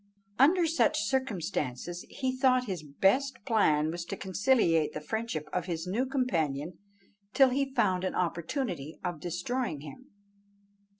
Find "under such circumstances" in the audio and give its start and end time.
0.39-2.07